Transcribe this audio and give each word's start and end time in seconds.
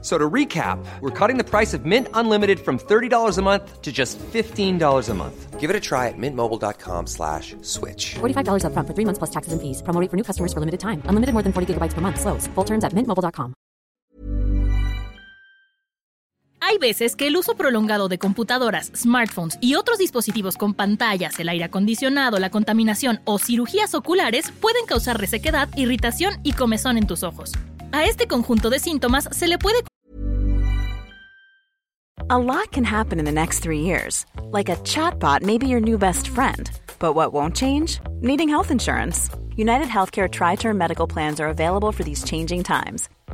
So 0.00 0.16
to 0.16 0.30
recap, 0.30 0.78
we're 1.00 1.10
cutting 1.10 1.38
the 1.38 1.44
price 1.44 1.74
of 1.74 1.84
Mint 1.84 2.06
Unlimited 2.14 2.60
from 2.60 2.78
$30 2.78 3.36
a 3.36 3.42
month 3.42 3.82
to 3.82 3.90
just 3.90 4.16
$15 4.18 5.08
a 5.08 5.14
month. 5.14 5.58
Give 5.58 5.70
it 5.70 5.74
a 5.74 5.80
try 5.80 6.06
at 6.06 6.14
mintmobile.com 6.16 7.08
slash 7.08 7.56
switch. 7.62 8.14
$45 8.20 8.62
upfront 8.62 8.86
for 8.86 8.94
three 8.94 9.04
months 9.04 9.18
plus 9.18 9.30
taxes 9.30 9.52
and 9.52 9.60
fees. 9.60 9.82
Promo 9.82 10.00
rate 10.00 10.08
for 10.08 10.16
new 10.16 10.22
customers 10.22 10.52
for 10.52 10.60
limited 10.60 10.78
time. 10.78 11.02
Unlimited 11.08 11.32
more 11.34 11.42
than 11.42 11.52
40 11.52 11.74
gigabytes 11.74 11.94
per 11.94 12.00
month. 12.00 12.20
Slows. 12.20 12.46
Full 12.54 12.64
terms 12.64 12.84
at 12.84 12.92
mintmobile.com. 12.94 13.54
Hay 16.60 16.76
veces 16.78 17.16
que 17.16 17.28
el 17.28 17.36
uso 17.36 17.54
prolongado 17.54 18.08
de 18.08 18.18
computadoras, 18.18 18.92
smartphones 18.94 19.58
y 19.60 19.74
otros 19.74 19.98
dispositivos 19.98 20.56
con 20.56 20.74
pantallas, 20.74 21.40
el 21.40 21.48
aire 21.48 21.64
acondicionado, 21.64 22.38
la 22.38 22.50
contaminación 22.50 23.20
o 23.24 23.38
cirugías 23.38 23.94
oculares 23.94 24.52
pueden 24.60 24.84
causar 24.86 25.18
resequedad, 25.18 25.68
irritación 25.76 26.34
y 26.42 26.52
comezón 26.52 26.98
en 26.98 27.06
tus 27.06 27.22
ojos. 27.22 27.52
A 27.92 28.04
este 28.04 28.26
conjunto 28.26 28.70
de 28.70 28.78
síntomas 28.78 29.28
se 29.32 29.46
le 29.46 29.58
puede 29.58 29.82
A 32.30 32.36
lot 32.36 32.70
can 32.72 32.84
happen 32.84 33.18
in 33.18 33.24
the 33.24 33.32
next 33.32 33.60
three 33.60 33.80
years. 33.80 34.26
Like 34.52 34.68
a 34.68 34.76
chatbot 34.84 35.42
may 35.42 35.56
be 35.56 35.66
your 35.66 35.80
new 35.80 35.96
best 35.96 36.28
friend. 36.28 36.70
But 36.98 37.14
what 37.14 37.32
won't 37.32 37.56
change? 37.56 38.00
Needing 38.20 38.50
health 38.50 38.70
insurance. 38.70 39.30
United 39.56 39.88
Healthcare 39.88 40.30
Tri 40.30 40.56
Term 40.56 40.76
Medical 40.76 41.06
Plans 41.06 41.40
are 41.40 41.48
available 41.48 41.90
for 41.90 42.04
these 42.04 42.22
changing 42.24 42.64
times. 42.64 43.08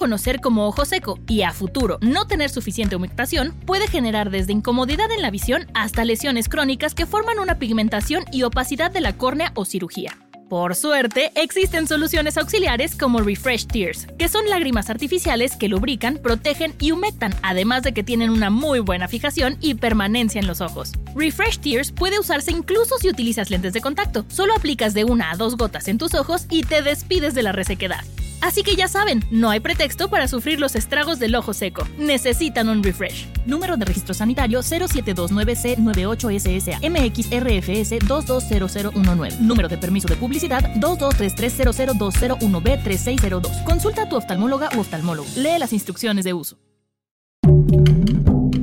Conocer 0.00 0.40
como 0.40 0.66
ojo 0.66 0.86
seco 0.86 1.20
y 1.28 1.42
a 1.42 1.52
futuro 1.52 1.98
no 2.00 2.26
tener 2.26 2.48
suficiente 2.48 2.96
humectación 2.96 3.54
puede 3.66 3.86
generar 3.86 4.30
desde 4.30 4.52
incomodidad 4.52 5.12
en 5.12 5.20
la 5.20 5.30
visión 5.30 5.68
hasta 5.74 6.06
lesiones 6.06 6.48
crónicas 6.48 6.94
que 6.94 7.06
forman 7.06 7.38
una 7.38 7.58
pigmentación 7.58 8.24
y 8.32 8.42
opacidad 8.42 8.90
de 8.90 9.02
la 9.02 9.12
córnea 9.12 9.52
o 9.54 9.66
cirugía. 9.66 10.16
Por 10.48 10.74
suerte, 10.74 11.30
existen 11.36 11.86
soluciones 11.86 12.36
auxiliares 12.36 12.96
como 12.96 13.20
Refresh 13.20 13.68
Tears, 13.68 14.08
que 14.18 14.28
son 14.28 14.48
lágrimas 14.48 14.90
artificiales 14.90 15.54
que 15.54 15.68
lubrican, 15.68 16.16
protegen 16.16 16.74
y 16.80 16.90
humectan, 16.90 17.32
además 17.42 17.84
de 17.84 17.92
que 17.92 18.02
tienen 18.02 18.30
una 18.30 18.50
muy 18.50 18.80
buena 18.80 19.06
fijación 19.06 19.58
y 19.60 19.74
permanencia 19.74 20.40
en 20.40 20.48
los 20.48 20.60
ojos. 20.60 20.92
Refresh 21.14 21.60
Tears 21.60 21.92
puede 21.92 22.18
usarse 22.18 22.50
incluso 22.50 22.98
si 22.98 23.08
utilizas 23.08 23.50
lentes 23.50 23.74
de 23.74 23.80
contacto. 23.80 24.24
Solo 24.26 24.54
aplicas 24.54 24.92
de 24.92 25.04
una 25.04 25.30
a 25.30 25.36
dos 25.36 25.56
gotas 25.56 25.86
en 25.86 25.98
tus 25.98 26.14
ojos 26.14 26.46
y 26.50 26.62
te 26.62 26.82
despides 26.82 27.34
de 27.34 27.42
la 27.42 27.52
resequedad. 27.52 28.02
Así 28.40 28.62
que 28.62 28.76
ya 28.76 28.88
saben, 28.88 29.22
no 29.30 29.50
hay 29.50 29.60
pretexto 29.60 30.08
para 30.08 30.26
sufrir 30.28 30.58
los 30.60 30.76
estragos 30.76 31.18
del 31.18 31.34
ojo 31.34 31.52
seco. 31.54 31.86
Necesitan 31.98 32.68
un 32.68 32.82
refresh. 32.82 33.26
Número 33.46 33.76
de 33.76 33.84
registro 33.84 34.14
sanitario 34.14 34.60
0729C98SSA 34.60 36.80
MXRFS 36.88 37.98
220019. 38.06 39.30
Número 39.40 39.68
de 39.68 39.76
permiso 39.78 40.06
de 40.08 40.16
publicidad 40.16 40.62
223300201B3602. 40.76 43.64
Consulta 43.64 44.02
a 44.02 44.08
tu 44.08 44.16
oftalmóloga 44.16 44.70
u 44.76 44.80
oftalmólogo. 44.80 45.28
Lee 45.36 45.58
las 45.58 45.72
instrucciones 45.72 46.24
de 46.24 46.34
uso. 46.34 46.58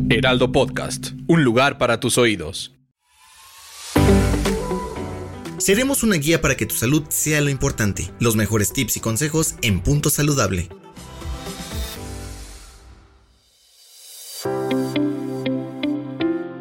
Heraldo 0.10 0.54
Podcast, 0.54 1.10
un 1.28 1.44
lugar 1.44 1.78
para 1.78 2.00
tus 2.00 2.18
oídos. 2.18 2.77
Seremos 5.58 6.04
una 6.04 6.18
guía 6.18 6.40
para 6.40 6.56
que 6.56 6.68
tu 6.68 6.76
salud 6.76 7.04
sea 7.10 7.42
lo 7.42 7.50
importante. 7.50 8.12
Los 8.20 8.36
mejores 8.36 8.74
tips 8.74 8.98
y 8.98 9.00
consejos 9.00 9.56
en 9.64 9.80
Punto 9.80 10.12
Saludable. 10.12 10.70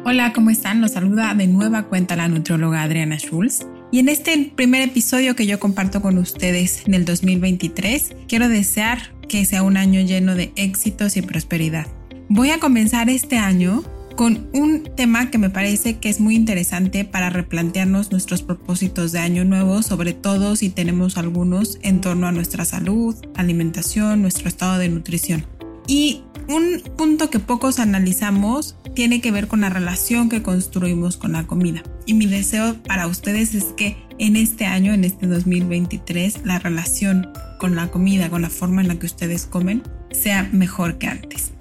Hola, 0.03 0.33
¿cómo 0.33 0.49
están? 0.49 0.81
Los 0.81 0.93
saluda 0.93 1.35
de 1.35 1.45
nueva 1.45 1.83
cuenta 1.83 2.15
la 2.15 2.27
nutrióloga 2.27 2.81
Adriana 2.81 3.19
Schulz. 3.19 3.67
Y 3.91 3.99
en 3.99 4.09
este 4.09 4.51
primer 4.55 4.81
episodio 4.81 5.35
que 5.35 5.45
yo 5.45 5.59
comparto 5.59 6.01
con 6.01 6.17
ustedes 6.17 6.87
en 6.87 6.95
el 6.95 7.05
2023, 7.05 8.15
quiero 8.27 8.49
desear 8.49 9.13
que 9.27 9.45
sea 9.45 9.61
un 9.61 9.77
año 9.77 10.01
lleno 10.01 10.33
de 10.33 10.53
éxitos 10.55 11.17
y 11.17 11.21
prosperidad. 11.21 11.85
Voy 12.29 12.49
a 12.49 12.59
comenzar 12.59 13.09
este 13.09 13.37
año 13.37 13.83
con 14.17 14.49
un 14.51 14.83
tema 14.95 15.29
que 15.29 15.37
me 15.37 15.51
parece 15.51 15.99
que 15.99 16.09
es 16.09 16.19
muy 16.19 16.35
interesante 16.35 17.05
para 17.05 17.29
replantearnos 17.29 18.11
nuestros 18.11 18.41
propósitos 18.41 19.11
de 19.11 19.19
año 19.19 19.45
nuevo, 19.45 19.83
sobre 19.83 20.13
todo 20.13 20.55
si 20.55 20.71
tenemos 20.71 21.17
algunos 21.17 21.77
en 21.83 22.01
torno 22.01 22.25
a 22.25 22.31
nuestra 22.31 22.65
salud, 22.65 23.15
alimentación, 23.35 24.23
nuestro 24.23 24.49
estado 24.49 24.79
de 24.79 24.89
nutrición. 24.89 25.45
Y 25.85 26.23
un 26.49 26.81
punto 26.97 27.29
que 27.29 27.39
pocos 27.39 27.77
analizamos 27.77 28.75
tiene 28.95 29.21
que 29.21 29.31
ver 29.31 29.47
con 29.47 29.61
la 29.61 29.69
relación 29.69 30.29
que 30.29 30.41
construimos 30.41 31.15
con 31.15 31.33
la 31.33 31.45
comida. 31.45 31.83
Y 32.07 32.15
mi 32.15 32.25
deseo 32.25 32.75
para 32.87 33.05
ustedes 33.05 33.53
es 33.53 33.65
que 33.65 33.97
en 34.17 34.35
este 34.35 34.65
año, 34.65 34.95
en 34.95 35.03
este 35.03 35.27
2023, 35.27 36.41
la 36.43 36.57
relación 36.57 37.27
con 37.59 37.75
la 37.75 37.89
comida, 37.89 38.31
con 38.31 38.41
la 38.41 38.49
forma 38.49 38.81
en 38.81 38.87
la 38.87 38.95
que 38.95 39.05
ustedes 39.05 39.45
comen, 39.45 39.83
sea 40.11 40.49
mejor 40.51 40.97
que 40.97 41.05
antes. 41.05 41.51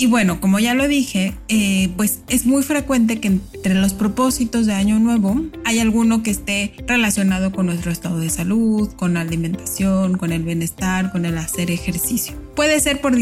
Y 0.00 0.06
bueno, 0.06 0.40
como 0.40 0.58
ya 0.58 0.72
lo 0.72 0.88
dije, 0.88 1.34
eh, 1.48 1.90
pues 1.94 2.20
es 2.26 2.46
muy 2.46 2.62
frecuente 2.62 3.20
que 3.20 3.28
entre 3.28 3.74
los 3.74 3.92
propósitos 3.92 4.64
de 4.64 4.72
Año 4.72 4.98
Nuevo 4.98 5.38
hay 5.66 5.78
alguno 5.78 6.22
que 6.22 6.30
esté 6.30 6.72
relacionado 6.86 7.52
con 7.52 7.66
nuestro 7.66 7.92
estado 7.92 8.18
de 8.18 8.30
salud, 8.30 8.90
con 8.94 9.12
la 9.12 9.20
alimentación, 9.20 10.16
con 10.16 10.32
el 10.32 10.42
bienestar, 10.42 11.12
con 11.12 11.26
el 11.26 11.36
hacer 11.36 11.70
ejercicio. 11.70 12.34
Puede 12.56 12.80
ser 12.80 13.02
por, 13.02 13.14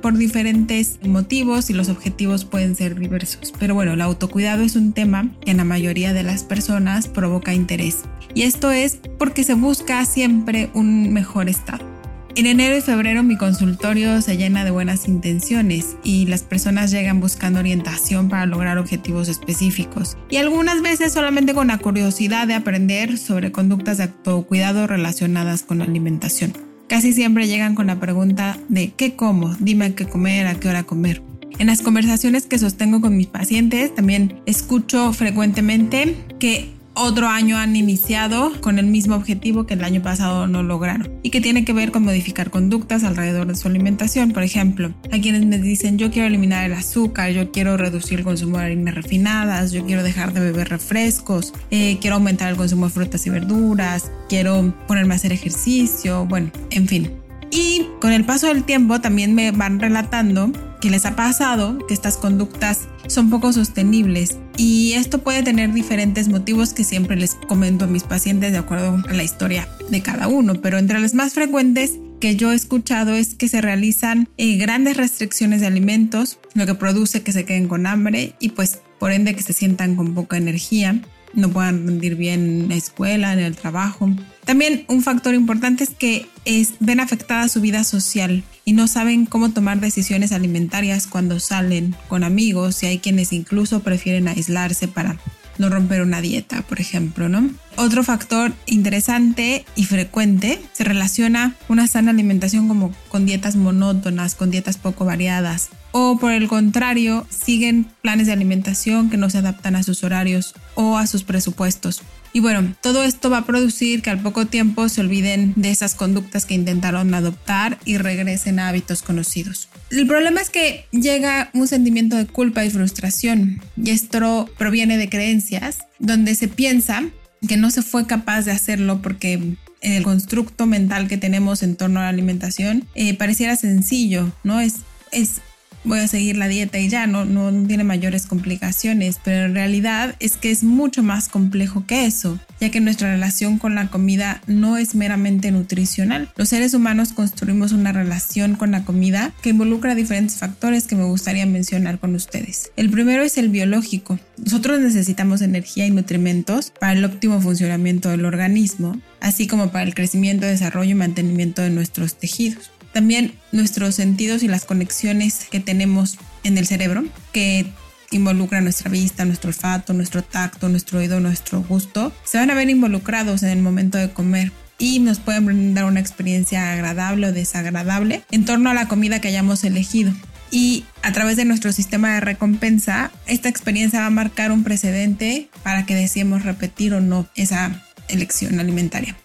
por 0.00 0.18
diferentes 0.18 0.98
motivos 1.06 1.70
y 1.70 1.74
los 1.74 1.88
objetivos 1.88 2.44
pueden 2.44 2.74
ser 2.74 2.98
diversos, 2.98 3.52
pero 3.60 3.76
bueno, 3.76 3.92
el 3.92 4.00
autocuidado 4.00 4.64
es 4.64 4.74
un 4.74 4.94
tema 4.94 5.30
que 5.44 5.52
en 5.52 5.58
la 5.58 5.64
mayoría 5.64 6.12
de 6.12 6.24
las 6.24 6.42
personas 6.42 7.06
provoca 7.06 7.54
interés. 7.54 7.98
Y 8.34 8.42
esto 8.42 8.72
es 8.72 8.98
porque 9.16 9.44
se 9.44 9.54
busca 9.54 10.04
siempre 10.04 10.70
un 10.74 11.12
mejor 11.12 11.48
estado. 11.48 11.95
En 12.36 12.44
enero 12.44 12.76
y 12.76 12.82
febrero 12.82 13.22
mi 13.22 13.38
consultorio 13.38 14.20
se 14.20 14.36
llena 14.36 14.62
de 14.62 14.70
buenas 14.70 15.08
intenciones 15.08 15.96
y 16.04 16.26
las 16.26 16.42
personas 16.42 16.90
llegan 16.90 17.18
buscando 17.18 17.60
orientación 17.60 18.28
para 18.28 18.44
lograr 18.44 18.76
objetivos 18.76 19.28
específicos 19.28 20.18
y 20.28 20.36
algunas 20.36 20.82
veces 20.82 21.14
solamente 21.14 21.54
con 21.54 21.68
la 21.68 21.78
curiosidad 21.78 22.46
de 22.46 22.52
aprender 22.52 23.16
sobre 23.16 23.52
conductas 23.52 23.96
de 23.96 24.04
autocuidado 24.04 24.86
relacionadas 24.86 25.62
con 25.62 25.78
la 25.78 25.84
alimentación. 25.84 26.52
Casi 26.88 27.14
siempre 27.14 27.48
llegan 27.48 27.74
con 27.74 27.86
la 27.86 27.98
pregunta 27.98 28.58
de 28.68 28.92
¿qué 28.92 29.16
como? 29.16 29.54
Dime 29.54 29.94
qué 29.94 30.06
comer, 30.06 30.46
a 30.46 30.60
qué 30.60 30.68
hora 30.68 30.82
comer. 30.82 31.22
En 31.58 31.68
las 31.68 31.80
conversaciones 31.80 32.44
que 32.44 32.58
sostengo 32.58 33.00
con 33.00 33.16
mis 33.16 33.28
pacientes 33.28 33.94
también 33.94 34.42
escucho 34.44 35.14
frecuentemente 35.14 36.14
que 36.38 36.76
otro 36.96 37.28
año 37.28 37.58
han 37.58 37.76
iniciado 37.76 38.52
con 38.60 38.78
el 38.78 38.86
mismo 38.86 39.14
objetivo 39.14 39.66
que 39.66 39.74
el 39.74 39.84
año 39.84 40.02
pasado 40.02 40.46
no 40.46 40.62
lograron 40.62 41.10
y 41.22 41.30
que 41.30 41.40
tiene 41.40 41.64
que 41.64 41.72
ver 41.72 41.92
con 41.92 42.04
modificar 42.04 42.50
conductas 42.50 43.04
alrededor 43.04 43.46
de 43.46 43.54
su 43.54 43.68
alimentación. 43.68 44.32
Por 44.32 44.42
ejemplo, 44.42 44.92
hay 45.12 45.20
quienes 45.20 45.44
me 45.44 45.58
dicen 45.58 45.98
yo 45.98 46.10
quiero 46.10 46.26
eliminar 46.26 46.64
el 46.64 46.72
azúcar, 46.72 47.30
yo 47.30 47.52
quiero 47.52 47.76
reducir 47.76 48.20
el 48.20 48.24
consumo 48.24 48.58
de 48.58 48.64
harinas 48.64 48.94
refinadas, 48.94 49.72
yo 49.72 49.84
quiero 49.84 50.02
dejar 50.02 50.32
de 50.32 50.40
beber 50.40 50.68
refrescos, 50.68 51.52
eh, 51.70 51.98
quiero 52.00 52.16
aumentar 52.16 52.48
el 52.50 52.56
consumo 52.56 52.86
de 52.86 52.92
frutas 52.92 53.26
y 53.26 53.30
verduras, 53.30 54.10
quiero 54.28 54.74
ponerme 54.86 55.14
a 55.14 55.16
hacer 55.16 55.32
ejercicio, 55.32 56.24
bueno, 56.26 56.50
en 56.70 56.88
fin. 56.88 57.25
Y 57.50 57.86
con 58.00 58.12
el 58.12 58.24
paso 58.24 58.48
del 58.48 58.64
tiempo 58.64 59.00
también 59.00 59.34
me 59.34 59.50
van 59.50 59.80
relatando 59.80 60.52
que 60.80 60.90
les 60.90 61.06
ha 61.06 61.16
pasado 61.16 61.78
que 61.86 61.94
estas 61.94 62.16
conductas 62.16 62.88
son 63.08 63.30
poco 63.30 63.52
sostenibles. 63.52 64.38
Y 64.56 64.92
esto 64.92 65.22
puede 65.22 65.42
tener 65.42 65.72
diferentes 65.72 66.28
motivos 66.28 66.72
que 66.72 66.84
siempre 66.84 67.16
les 67.16 67.34
comento 67.34 67.84
a 67.84 67.88
mis 67.88 68.04
pacientes 68.04 68.52
de 68.52 68.58
acuerdo 68.58 69.02
a 69.08 69.12
la 69.12 69.22
historia 69.22 69.68
de 69.90 70.02
cada 70.02 70.28
uno, 70.28 70.54
pero 70.60 70.78
entre 70.78 70.98
las 70.98 71.14
más 71.14 71.34
frecuentes 71.34 71.92
que 72.20 72.36
yo 72.36 72.52
he 72.52 72.54
escuchado 72.54 73.14
es 73.14 73.34
que 73.34 73.48
se 73.48 73.60
realizan 73.60 74.28
eh, 74.38 74.56
grandes 74.56 74.96
restricciones 74.96 75.60
de 75.60 75.66
alimentos, 75.66 76.38
lo 76.54 76.66
que 76.66 76.74
produce 76.74 77.22
que 77.22 77.32
se 77.32 77.44
queden 77.44 77.68
con 77.68 77.86
hambre 77.86 78.34
y 78.40 78.50
pues 78.50 78.80
por 78.98 79.12
ende 79.12 79.34
que 79.34 79.42
se 79.42 79.52
sientan 79.52 79.96
con 79.96 80.14
poca 80.14 80.36
energía, 80.36 81.00
no 81.36 81.50
puedan 81.50 81.86
rendir 81.86 82.16
bien 82.16 82.40
en 82.62 82.68
la 82.70 82.74
escuela, 82.74 83.32
en 83.32 83.38
el 83.38 83.54
trabajo. 83.54 84.10
También 84.44 84.84
un 84.88 85.02
factor 85.02 85.34
importante 85.34 85.84
es 85.84 85.90
que 85.90 86.26
es, 86.44 86.74
ven 86.80 87.00
afectada 87.00 87.48
su 87.48 87.60
vida 87.60 87.84
social 87.84 88.42
y 88.64 88.72
no 88.72 88.88
saben 88.88 89.26
cómo 89.26 89.50
tomar 89.50 89.80
decisiones 89.80 90.32
alimentarias 90.32 91.06
cuando 91.06 91.38
salen 91.38 91.94
con 92.08 92.24
amigos 92.24 92.82
y 92.82 92.86
hay 92.86 92.98
quienes 92.98 93.32
incluso 93.32 93.80
prefieren 93.80 94.28
aislarse 94.28 94.88
para 94.88 95.18
no 95.58 95.68
romper 95.68 96.02
una 96.02 96.20
dieta, 96.20 96.62
por 96.62 96.80
ejemplo, 96.80 97.28
¿no? 97.28 97.48
Otro 97.76 98.04
factor 98.04 98.52
interesante 98.66 99.64
y 99.74 99.84
frecuente 99.84 100.60
se 100.72 100.84
relaciona 100.84 101.54
una 101.68 101.86
sana 101.86 102.10
alimentación 102.10 102.68
como 102.68 102.94
con 103.08 103.26
dietas 103.26 103.56
monótonas, 103.56 104.34
con 104.34 104.50
dietas 104.50 104.76
poco 104.78 105.04
variadas, 105.04 105.70
o 105.98 106.18
por 106.18 106.30
el 106.30 106.46
contrario, 106.46 107.26
siguen 107.30 107.86
planes 108.02 108.26
de 108.26 108.34
alimentación 108.34 109.08
que 109.08 109.16
no 109.16 109.30
se 109.30 109.38
adaptan 109.38 109.76
a 109.76 109.82
sus 109.82 110.04
horarios 110.04 110.54
o 110.74 110.98
a 110.98 111.06
sus 111.06 111.24
presupuestos. 111.24 112.02
Y 112.34 112.40
bueno, 112.40 112.74
todo 112.82 113.02
esto 113.02 113.30
va 113.30 113.38
a 113.38 113.46
producir 113.46 114.02
que 114.02 114.10
al 114.10 114.20
poco 114.20 114.44
tiempo 114.44 114.90
se 114.90 115.00
olviden 115.00 115.54
de 115.56 115.70
esas 115.70 115.94
conductas 115.94 116.44
que 116.44 116.52
intentaron 116.52 117.14
adoptar 117.14 117.78
y 117.86 117.96
regresen 117.96 118.58
a 118.58 118.68
hábitos 118.68 119.00
conocidos. 119.00 119.70
El 119.90 120.06
problema 120.06 120.42
es 120.42 120.50
que 120.50 120.84
llega 120.90 121.48
un 121.54 121.66
sentimiento 121.66 122.16
de 122.16 122.26
culpa 122.26 122.62
y 122.66 122.68
frustración 122.68 123.62
y 123.82 123.88
esto 123.88 124.50
proviene 124.58 124.98
de 124.98 125.08
creencias 125.08 125.78
donde 125.98 126.34
se 126.34 126.48
piensa 126.48 127.04
que 127.48 127.56
no 127.56 127.70
se 127.70 127.80
fue 127.80 128.06
capaz 128.06 128.42
de 128.42 128.52
hacerlo 128.52 129.00
porque 129.00 129.32
en 129.32 129.56
el 129.80 130.02
constructo 130.02 130.66
mental 130.66 131.08
que 131.08 131.16
tenemos 131.16 131.62
en 131.62 131.74
torno 131.74 132.00
a 132.00 132.02
la 132.02 132.10
alimentación 132.10 132.84
eh, 132.94 133.14
pareciera 133.14 133.56
sencillo, 133.56 134.30
¿no? 134.44 134.60
Es, 134.60 134.74
es 135.10 135.40
voy 135.86 136.00
a 136.00 136.08
seguir 136.08 136.36
la 136.36 136.48
dieta 136.48 136.78
y 136.78 136.88
ya 136.88 137.06
no, 137.06 137.24
no 137.24 137.50
tiene 137.66 137.84
mayores 137.84 138.26
complicaciones, 138.26 139.20
pero 139.24 139.46
en 139.46 139.54
realidad 139.54 140.16
es 140.20 140.36
que 140.36 140.50
es 140.50 140.62
mucho 140.62 141.02
más 141.02 141.28
complejo 141.28 141.84
que 141.86 142.04
eso, 142.04 142.38
ya 142.60 142.70
que 142.70 142.80
nuestra 142.80 143.12
relación 143.12 143.58
con 143.58 143.74
la 143.74 143.88
comida 143.88 144.42
no 144.46 144.76
es 144.76 144.94
meramente 144.94 145.50
nutricional. 145.50 146.28
Los 146.36 146.50
seres 146.50 146.74
humanos 146.74 147.12
construimos 147.12 147.72
una 147.72 147.92
relación 147.92 148.56
con 148.56 148.72
la 148.72 148.84
comida 148.84 149.32
que 149.42 149.50
involucra 149.50 149.94
diferentes 149.94 150.36
factores 150.36 150.86
que 150.86 150.96
me 150.96 151.04
gustaría 151.04 151.46
mencionar 151.46 151.98
con 151.98 152.14
ustedes. 152.14 152.72
El 152.76 152.90
primero 152.90 153.22
es 153.22 153.38
el 153.38 153.48
biológico. 153.48 154.18
Nosotros 154.38 154.80
necesitamos 154.80 155.40
energía 155.40 155.86
y 155.86 155.90
nutrimentos 155.90 156.72
para 156.78 156.92
el 156.92 157.04
óptimo 157.04 157.40
funcionamiento 157.40 158.08
del 158.10 158.24
organismo, 158.24 159.00
así 159.20 159.46
como 159.46 159.70
para 159.70 159.84
el 159.84 159.94
crecimiento, 159.94 160.46
desarrollo 160.46 160.90
y 160.90 160.94
mantenimiento 160.94 161.62
de 161.62 161.70
nuestros 161.70 162.16
tejidos. 162.16 162.70
También 162.96 163.34
nuestros 163.52 163.94
sentidos 163.94 164.42
y 164.42 164.48
las 164.48 164.64
conexiones 164.64 165.48
que 165.50 165.60
tenemos 165.60 166.16
en 166.44 166.56
el 166.56 166.66
cerebro, 166.66 167.04
que 167.30 167.66
involucran 168.10 168.64
nuestra 168.64 168.90
vista, 168.90 169.26
nuestro 169.26 169.48
olfato, 169.48 169.92
nuestro 169.92 170.24
tacto, 170.24 170.70
nuestro 170.70 171.00
oído, 171.00 171.20
nuestro 171.20 171.60
gusto, 171.60 172.10
se 172.24 172.38
van 172.38 172.50
a 172.50 172.54
ver 172.54 172.70
involucrados 172.70 173.42
en 173.42 173.50
el 173.50 173.60
momento 173.60 173.98
de 173.98 174.08
comer 174.08 174.50
y 174.78 175.00
nos 175.00 175.18
pueden 175.18 175.44
brindar 175.44 175.84
una 175.84 176.00
experiencia 176.00 176.72
agradable 176.72 177.26
o 177.26 177.32
desagradable 177.34 178.22
en 178.30 178.46
torno 178.46 178.70
a 178.70 178.74
la 178.74 178.88
comida 178.88 179.20
que 179.20 179.28
hayamos 179.28 179.62
elegido. 179.64 180.14
Y 180.50 180.86
a 181.02 181.12
través 181.12 181.36
de 181.36 181.44
nuestro 181.44 181.72
sistema 181.72 182.14
de 182.14 182.20
recompensa, 182.20 183.10
esta 183.26 183.50
experiencia 183.50 184.00
va 184.00 184.06
a 184.06 184.10
marcar 184.10 184.52
un 184.52 184.64
precedente 184.64 185.50
para 185.62 185.84
que 185.84 185.94
deseemos 185.94 186.44
repetir 186.44 186.94
o 186.94 187.02
no 187.02 187.28
esa 187.34 187.84
elección 188.08 188.58
alimentaria. 188.58 189.18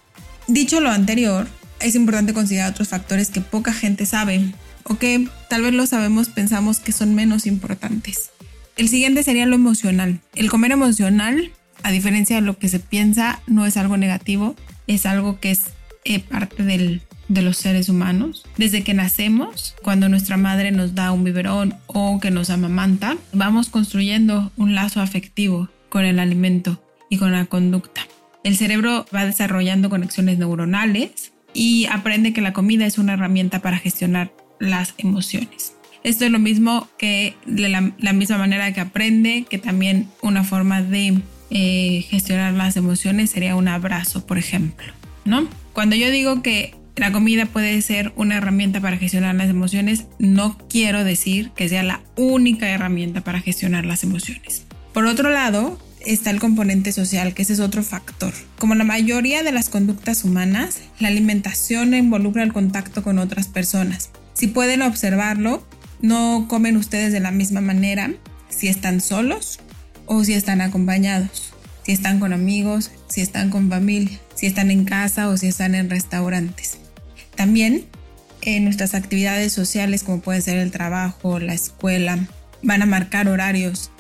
Dicho 0.49 0.81
lo 0.81 0.89
anterior, 0.89 1.47
es 1.83 1.95
importante 1.95 2.33
considerar 2.33 2.71
otros 2.71 2.89
factores 2.89 3.29
que 3.29 3.41
poca 3.41 3.73
gente 3.73 4.05
sabe 4.05 4.53
o 4.83 4.97
que 4.97 5.27
tal 5.49 5.61
vez 5.61 5.73
lo 5.73 5.85
sabemos, 5.85 6.29
pensamos 6.29 6.79
que 6.79 6.91
son 6.91 7.15
menos 7.15 7.45
importantes. 7.45 8.31
El 8.77 8.89
siguiente 8.89 9.23
sería 9.23 9.45
lo 9.45 9.55
emocional. 9.55 10.19
El 10.35 10.49
comer 10.49 10.71
emocional, 10.71 11.51
a 11.83 11.91
diferencia 11.91 12.37
de 12.37 12.41
lo 12.41 12.57
que 12.57 12.69
se 12.69 12.79
piensa, 12.79 13.41
no 13.47 13.65
es 13.65 13.77
algo 13.77 13.97
negativo, 13.97 14.55
es 14.87 15.05
algo 15.05 15.39
que 15.39 15.51
es 15.51 15.65
eh, 16.05 16.19
parte 16.19 16.63
del, 16.63 17.01
de 17.27 17.41
los 17.41 17.57
seres 17.57 17.89
humanos. 17.89 18.45
Desde 18.57 18.83
que 18.83 18.93
nacemos, 18.93 19.75
cuando 19.83 20.09
nuestra 20.09 20.37
madre 20.37 20.71
nos 20.71 20.95
da 20.95 21.11
un 21.11 21.23
biberón 21.23 21.75
o 21.87 22.19
que 22.19 22.31
nos 22.31 22.49
amamanta, 22.49 23.17
vamos 23.33 23.69
construyendo 23.69 24.51
un 24.57 24.73
lazo 24.73 25.01
afectivo 25.01 25.69
con 25.89 26.05
el 26.05 26.19
alimento 26.19 26.83
y 27.09 27.17
con 27.17 27.31
la 27.31 27.45
conducta. 27.45 28.07
El 28.43 28.57
cerebro 28.57 29.05
va 29.13 29.25
desarrollando 29.25 29.89
conexiones 29.89 30.39
neuronales 30.39 31.31
y 31.53 31.85
aprende 31.87 32.33
que 32.33 32.41
la 32.41 32.53
comida 32.53 32.85
es 32.85 32.97
una 32.97 33.13
herramienta 33.13 33.61
para 33.61 33.77
gestionar 33.77 34.31
las 34.59 34.93
emociones. 34.97 35.73
Esto 36.03 36.25
es 36.25 36.31
lo 36.31 36.39
mismo 36.39 36.87
que 36.97 37.35
de 37.45 37.69
la, 37.69 37.81
misma 38.13 38.37
manera 38.37 38.73
que 38.73 38.81
aprende 38.81 39.45
que 39.49 39.59
también 39.59 40.07
una 40.21 40.43
forma 40.43 40.81
de 40.81 41.19
eh, 41.51 42.05
gestionar 42.09 42.53
las 42.53 42.75
emociones 42.75 43.29
sería 43.29 43.55
un 43.55 43.67
abrazo, 43.67 44.25
por 44.25 44.37
ejemplo, 44.37 44.91
¿no? 45.25 45.47
Cuando 45.73 45.95
yo 45.95 46.09
digo 46.09 46.41
que 46.41 46.73
la 46.95 47.11
comida 47.11 47.45
puede 47.45 47.81
ser 47.81 48.13
una 48.15 48.37
herramienta 48.37 48.81
para 48.81 48.97
gestionar 48.97 49.35
las 49.35 49.49
emociones, 49.49 50.05
no 50.17 50.57
quiero 50.69 51.03
decir 51.03 51.51
que 51.51 51.69
sea 51.69 51.83
la 51.83 52.01
única 52.15 52.69
herramienta 52.69 53.21
para 53.21 53.39
gestionar 53.39 53.85
las 53.85 54.03
emociones. 54.03 54.65
Por 54.93 55.05
otro 55.05 55.29
lado, 55.29 55.79
está 56.05 56.29
el 56.29 56.39
componente 56.39 56.91
social, 56.91 57.33
que 57.33 57.43
ese 57.43 57.53
es 57.53 57.59
otro 57.59 57.83
factor. 57.83 58.33
Como 58.57 58.75
la 58.75 58.83
mayoría 58.83 59.43
de 59.43 59.51
las 59.51 59.69
conductas 59.69 60.23
humanas, 60.23 60.79
la 60.99 61.07
alimentación 61.07 61.93
involucra 61.93 62.43
el 62.43 62.53
contacto 62.53 63.03
con 63.03 63.19
otras 63.19 63.47
personas. 63.47 64.09
Si 64.33 64.47
pueden 64.47 64.81
observarlo, 64.81 65.65
no 66.01 66.45
comen 66.47 66.77
ustedes 66.77 67.13
de 67.13 67.19
la 67.19 67.31
misma 67.31 67.61
manera 67.61 68.13
si 68.49 68.67
están 68.67 69.01
solos 69.01 69.59
o 70.05 70.23
si 70.23 70.33
están 70.33 70.61
acompañados, 70.61 71.53
si 71.83 71.91
están 71.91 72.19
con 72.19 72.33
amigos, 72.33 72.91
si 73.07 73.21
están 73.21 73.49
con 73.49 73.69
familia, 73.69 74.19
si 74.35 74.47
están 74.47 74.71
en 74.71 74.85
casa 74.85 75.27
o 75.27 75.37
si 75.37 75.47
están 75.47 75.75
en 75.75 75.89
restaurantes. 75.89 76.77
También 77.35 77.85
en 78.41 78.63
nuestras 78.63 78.95
actividades 78.95 79.53
sociales 79.53 80.03
como 80.03 80.21
puede 80.21 80.41
ser 80.41 80.57
el 80.57 80.71
trabajo, 80.71 81.39
la 81.39 81.53
escuela, 81.53 82.27
van 82.63 82.81
a 82.81 82.85
marcar 82.85 83.27
horarios 83.27 83.91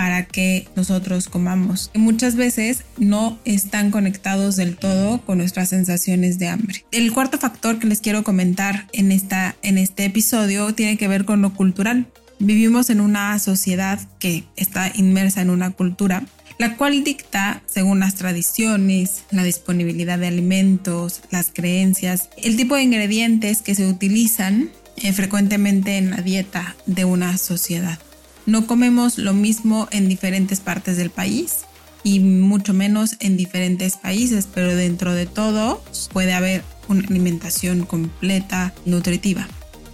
para 0.00 0.24
que 0.24 0.66
nosotros 0.76 1.28
comamos. 1.28 1.90
Muchas 1.92 2.34
veces 2.34 2.84
no 2.96 3.38
están 3.44 3.90
conectados 3.90 4.56
del 4.56 4.78
todo 4.78 5.20
con 5.20 5.36
nuestras 5.36 5.68
sensaciones 5.68 6.38
de 6.38 6.48
hambre. 6.48 6.86
El 6.90 7.12
cuarto 7.12 7.36
factor 7.36 7.78
que 7.78 7.86
les 7.86 8.00
quiero 8.00 8.24
comentar 8.24 8.86
en, 8.94 9.12
esta, 9.12 9.56
en 9.60 9.76
este 9.76 10.06
episodio 10.06 10.74
tiene 10.74 10.96
que 10.96 11.06
ver 11.06 11.26
con 11.26 11.42
lo 11.42 11.52
cultural. 11.52 12.06
Vivimos 12.38 12.88
en 12.88 13.02
una 13.02 13.38
sociedad 13.40 14.00
que 14.18 14.44
está 14.56 14.90
inmersa 14.94 15.42
en 15.42 15.50
una 15.50 15.70
cultura 15.72 16.24
la 16.56 16.76
cual 16.76 17.04
dicta, 17.04 17.62
según 17.66 18.00
las 18.00 18.14
tradiciones, 18.14 19.24
la 19.30 19.44
disponibilidad 19.44 20.18
de 20.18 20.28
alimentos, 20.28 21.20
las 21.30 21.50
creencias, 21.52 22.30
el 22.38 22.56
tipo 22.56 22.74
de 22.74 22.82
ingredientes 22.84 23.60
que 23.60 23.74
se 23.74 23.86
utilizan 23.86 24.70
eh, 24.96 25.12
frecuentemente 25.12 25.98
en 25.98 26.10
la 26.10 26.22
dieta 26.22 26.74
de 26.86 27.04
una 27.04 27.36
sociedad. 27.36 27.98
No 28.46 28.66
comemos 28.66 29.18
lo 29.18 29.32
mismo 29.32 29.88
en 29.90 30.08
diferentes 30.08 30.60
partes 30.60 30.96
del 30.96 31.10
país 31.10 31.58
y 32.02 32.20
mucho 32.20 32.72
menos 32.72 33.16
en 33.20 33.36
diferentes 33.36 33.96
países, 33.96 34.48
pero 34.52 34.74
dentro 34.74 35.14
de 35.14 35.26
todo 35.26 35.82
puede 36.12 36.32
haber 36.32 36.64
una 36.88 37.06
alimentación 37.06 37.84
completa, 37.84 38.72
nutritiva. 38.84 39.46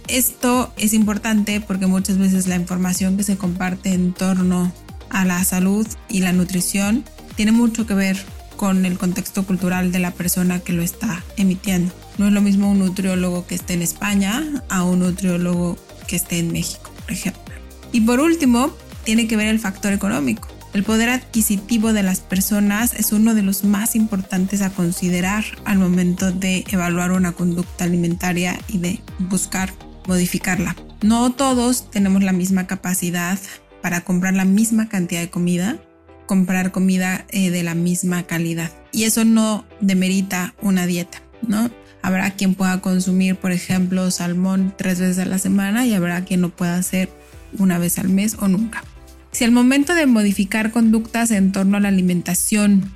Esto 0.07 0.73
es 0.77 0.93
importante 0.93 1.59
porque 1.59 1.85
muchas 1.85 2.17
veces 2.17 2.47
la 2.47 2.55
información 2.55 3.17
que 3.17 3.23
se 3.23 3.37
comparte 3.37 3.93
en 3.93 4.13
torno 4.13 4.71
a 5.09 5.25
la 5.25 5.43
salud 5.43 5.85
y 6.09 6.21
la 6.21 6.31
nutrición 6.31 7.03
tiene 7.35 7.51
mucho 7.51 7.85
que 7.85 7.93
ver 7.93 8.17
con 8.55 8.85
el 8.85 8.97
contexto 8.97 9.45
cultural 9.45 9.91
de 9.91 9.99
la 9.99 10.11
persona 10.11 10.59
que 10.59 10.73
lo 10.73 10.81
está 10.81 11.23
emitiendo. 11.35 11.93
No 12.17 12.27
es 12.27 12.33
lo 12.33 12.41
mismo 12.41 12.71
un 12.71 12.79
nutriólogo 12.79 13.45
que 13.45 13.55
esté 13.55 13.73
en 13.73 13.83
España 13.83 14.63
a 14.69 14.83
un 14.83 14.99
nutriólogo 14.99 15.77
que 16.07 16.15
esté 16.15 16.39
en 16.39 16.51
México, 16.51 16.91
por 17.03 17.11
ejemplo. 17.11 17.46
Y 17.91 18.01
por 18.01 18.19
último, 18.19 18.71
tiene 19.03 19.27
que 19.27 19.37
ver 19.37 19.47
el 19.47 19.59
factor 19.59 19.93
económico. 19.93 20.49
El 20.73 20.83
poder 20.83 21.09
adquisitivo 21.09 21.93
de 21.93 22.03
las 22.03 22.19
personas 22.19 22.93
es 22.93 23.11
uno 23.11 23.33
de 23.33 23.41
los 23.41 23.63
más 23.63 23.95
importantes 23.95 24.61
a 24.61 24.69
considerar 24.69 25.43
al 25.65 25.79
momento 25.79 26.31
de 26.31 26.65
evaluar 26.69 27.13
una 27.13 27.31
conducta 27.31 27.85
alimentaria 27.85 28.59
y 28.67 28.77
de 28.77 29.01
buscar 29.17 29.73
modificarla. 30.07 30.75
No 31.01 31.31
todos 31.31 31.89
tenemos 31.89 32.23
la 32.23 32.31
misma 32.31 32.67
capacidad 32.67 33.39
para 33.81 34.01
comprar 34.01 34.33
la 34.33 34.45
misma 34.45 34.89
cantidad 34.89 35.21
de 35.21 35.29
comida, 35.29 35.77
comprar 36.25 36.71
comida 36.71 37.25
eh, 37.29 37.49
de 37.49 37.63
la 37.63 37.73
misma 37.73 38.23
calidad. 38.23 38.71
Y 38.91 39.05
eso 39.05 39.25
no 39.25 39.65
demerita 39.79 40.53
una 40.61 40.85
dieta, 40.85 41.21
¿no? 41.47 41.71
Habrá 42.01 42.31
quien 42.31 42.55
pueda 42.55 42.81
consumir, 42.81 43.35
por 43.35 43.51
ejemplo, 43.51 44.11
salmón 44.11 44.73
tres 44.77 44.99
veces 44.99 45.19
a 45.19 45.25
la 45.25 45.39
semana 45.39 45.85
y 45.85 45.93
habrá 45.93 46.23
quien 46.23 46.41
lo 46.41 46.49
pueda 46.49 46.77
hacer 46.77 47.09
una 47.57 47.79
vez 47.79 47.97
al 47.99 48.09
mes 48.09 48.35
o 48.39 48.47
nunca. 48.47 48.83
Si 49.31 49.43
al 49.43 49.51
momento 49.51 49.93
de 49.93 50.05
modificar 50.05 50.71
conductas 50.71 51.31
en 51.31 51.51
torno 51.51 51.77
a 51.77 51.79
la 51.79 51.89
alimentación 51.89 52.91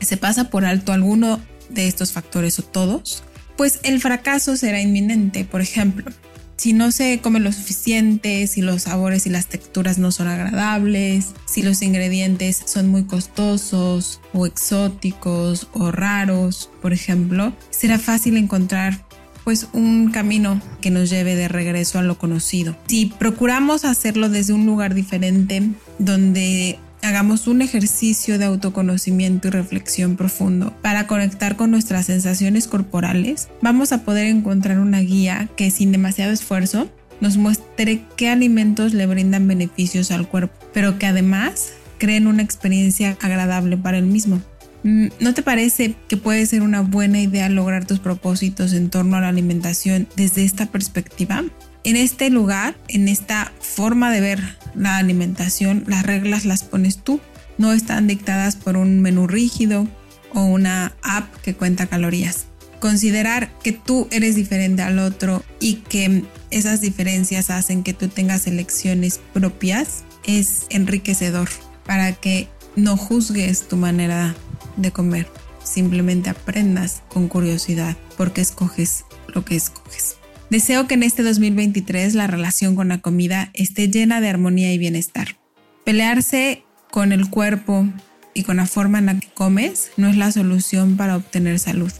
se 0.00 0.16
pasa 0.16 0.50
por 0.50 0.64
alto 0.64 0.92
alguno 0.92 1.40
de 1.68 1.86
estos 1.88 2.12
factores 2.12 2.58
o 2.58 2.62
todos, 2.62 3.22
pues 3.56 3.80
el 3.82 4.00
fracaso 4.00 4.56
será 4.56 4.80
inminente. 4.80 5.44
Por 5.44 5.60
ejemplo, 5.60 6.10
si 6.56 6.74
no 6.74 6.92
se 6.92 7.20
come 7.22 7.40
lo 7.40 7.52
suficiente, 7.52 8.46
si 8.46 8.60
los 8.60 8.82
sabores 8.82 9.26
y 9.26 9.30
las 9.30 9.46
texturas 9.46 9.96
no 9.96 10.12
son 10.12 10.28
agradables, 10.28 11.28
si 11.46 11.62
los 11.62 11.80
ingredientes 11.80 12.62
son 12.66 12.88
muy 12.88 13.04
costosos 13.04 14.20
o 14.34 14.46
exóticos 14.46 15.68
o 15.72 15.90
raros, 15.90 16.70
por 16.82 16.92
ejemplo, 16.92 17.54
será 17.70 17.98
fácil 17.98 18.36
encontrar 18.36 19.06
pues 19.50 19.66
un 19.72 20.12
camino 20.12 20.62
que 20.80 20.92
nos 20.92 21.10
lleve 21.10 21.34
de 21.34 21.48
regreso 21.48 21.98
a 21.98 22.02
lo 22.02 22.18
conocido. 22.18 22.76
Si 22.86 23.06
procuramos 23.06 23.84
hacerlo 23.84 24.28
desde 24.28 24.52
un 24.52 24.64
lugar 24.64 24.94
diferente, 24.94 25.70
donde 25.98 26.78
hagamos 27.02 27.48
un 27.48 27.60
ejercicio 27.60 28.38
de 28.38 28.44
autoconocimiento 28.44 29.48
y 29.48 29.50
reflexión 29.50 30.14
profundo 30.14 30.72
para 30.82 31.08
conectar 31.08 31.56
con 31.56 31.72
nuestras 31.72 32.06
sensaciones 32.06 32.68
corporales, 32.68 33.48
vamos 33.60 33.90
a 33.90 34.04
poder 34.04 34.26
encontrar 34.26 34.78
una 34.78 35.00
guía 35.00 35.48
que 35.56 35.72
sin 35.72 35.90
demasiado 35.90 36.30
esfuerzo 36.30 36.88
nos 37.20 37.36
muestre 37.36 38.04
qué 38.14 38.28
alimentos 38.28 38.94
le 38.94 39.06
brindan 39.06 39.48
beneficios 39.48 40.12
al 40.12 40.28
cuerpo, 40.28 40.54
pero 40.72 40.96
que 40.96 41.06
además 41.06 41.72
creen 41.98 42.28
una 42.28 42.44
experiencia 42.44 43.16
agradable 43.20 43.76
para 43.76 43.98
el 43.98 44.06
mismo. 44.06 44.40
Mm, 44.82 45.08
¿No 45.20 45.34
te 45.34 45.42
parece 45.42 45.94
que 46.08 46.16
puede 46.16 46.46
ser 46.46 46.62
una 46.62 46.80
buena 46.80 47.20
idea 47.20 47.48
lograr 47.48 47.86
tus 47.86 47.98
propósitos 47.98 48.72
en 48.72 48.90
torno 48.90 49.16
a 49.16 49.20
la 49.20 49.28
alimentación 49.28 50.08
desde 50.16 50.44
esta 50.44 50.66
perspectiva? 50.66 51.44
En 51.84 51.96
este 51.96 52.30
lugar, 52.30 52.76
en 52.88 53.08
esta 53.08 53.52
forma 53.60 54.10
de 54.10 54.20
ver 54.20 54.56
la 54.74 54.98
alimentación, 54.98 55.84
las 55.86 56.04
reglas 56.04 56.44
las 56.44 56.62
pones 56.62 56.98
tú, 56.98 57.20
no 57.58 57.72
están 57.72 58.06
dictadas 58.06 58.56
por 58.56 58.76
un 58.76 59.00
menú 59.00 59.26
rígido 59.26 59.86
o 60.32 60.44
una 60.44 60.94
app 61.02 61.34
que 61.42 61.54
cuenta 61.54 61.86
calorías. 61.86 62.46
Considerar 62.80 63.50
que 63.62 63.72
tú 63.72 64.08
eres 64.10 64.36
diferente 64.36 64.82
al 64.82 64.98
otro 64.98 65.44
y 65.58 65.74
que 65.76 66.24
esas 66.50 66.80
diferencias 66.80 67.50
hacen 67.50 67.82
que 67.82 67.92
tú 67.92 68.08
tengas 68.08 68.46
elecciones 68.46 69.20
propias 69.34 70.04
es 70.24 70.64
enriquecedor 70.70 71.48
para 71.84 72.12
que 72.12 72.48
no 72.76 72.96
juzgues 72.96 73.68
tu 73.68 73.76
manera 73.76 74.34
de 74.80 74.92
comer, 74.92 75.28
simplemente 75.62 76.30
aprendas 76.30 77.02
con 77.08 77.28
curiosidad 77.28 77.96
porque 78.16 78.40
escoges 78.40 79.04
lo 79.28 79.44
que 79.44 79.56
escoges. 79.56 80.16
Deseo 80.50 80.88
que 80.88 80.94
en 80.94 81.04
este 81.04 81.22
2023 81.22 82.14
la 82.14 82.26
relación 82.26 82.74
con 82.74 82.88
la 82.88 82.98
comida 82.98 83.50
esté 83.54 83.88
llena 83.88 84.20
de 84.20 84.28
armonía 84.28 84.72
y 84.72 84.78
bienestar. 84.78 85.36
Pelearse 85.84 86.64
con 86.90 87.12
el 87.12 87.30
cuerpo 87.30 87.86
y 88.34 88.42
con 88.42 88.56
la 88.56 88.66
forma 88.66 88.98
en 88.98 89.06
la 89.06 89.18
que 89.18 89.28
comes 89.28 89.92
no 89.96 90.08
es 90.08 90.16
la 90.16 90.32
solución 90.32 90.96
para 90.96 91.16
obtener 91.16 91.58
salud. 91.58 91.92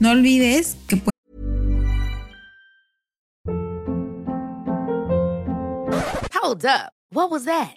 No 0.00 0.10
olvides 0.10 0.76
que 0.86 1.02
Hold 6.40 6.64
up. 6.64 6.92
What 7.10 7.30
was 7.30 7.44
that? 7.44 7.76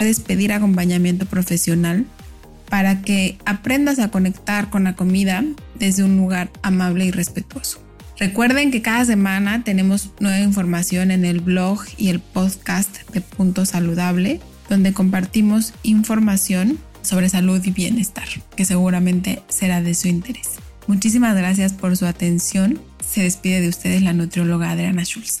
puedes 0.00 0.20
pedir 0.20 0.50
acompañamiento 0.54 1.26
profesional 1.26 2.06
para 2.70 3.02
que 3.02 3.36
aprendas 3.44 3.98
a 3.98 4.10
conectar 4.10 4.70
con 4.70 4.84
la 4.84 4.96
comida 4.96 5.44
desde 5.74 6.04
un 6.04 6.16
lugar 6.16 6.50
amable 6.62 7.04
y 7.04 7.10
respetuoso. 7.10 7.84
Recuerden 8.18 8.70
que 8.70 8.80
cada 8.80 9.04
semana 9.04 9.62
tenemos 9.62 10.08
nueva 10.18 10.38
información 10.38 11.10
en 11.10 11.26
el 11.26 11.40
blog 11.40 11.80
y 11.98 12.08
el 12.08 12.18
podcast 12.18 13.10
de 13.12 13.20
Punto 13.20 13.66
Saludable, 13.66 14.40
donde 14.70 14.94
compartimos 14.94 15.74
información 15.82 16.78
sobre 17.02 17.28
salud 17.28 17.62
y 17.62 17.70
bienestar, 17.70 18.28
que 18.56 18.64
seguramente 18.64 19.42
será 19.50 19.82
de 19.82 19.92
su 19.92 20.08
interés. 20.08 20.48
Muchísimas 20.86 21.36
gracias 21.36 21.74
por 21.74 21.94
su 21.98 22.06
atención. 22.06 22.80
Se 23.06 23.22
despide 23.22 23.60
de 23.60 23.68
ustedes 23.68 24.00
la 24.00 24.14
nutrióloga 24.14 24.70
Adriana 24.70 25.04
Schulz. 25.04 25.40